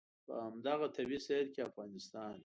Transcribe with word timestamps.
په 0.25 0.33
همدغه 0.45 0.87
طبعي 0.95 1.19
سیر 1.27 1.45
کې 1.53 1.61
افغانستان. 1.69 2.35